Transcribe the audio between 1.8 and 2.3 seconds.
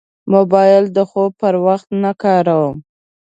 نه